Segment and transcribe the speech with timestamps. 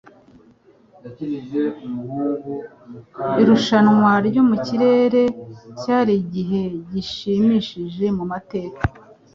[3.41, 5.23] Irushanwa ryo mu kirere
[5.77, 8.81] ryari igihe gishimishije mu mateka.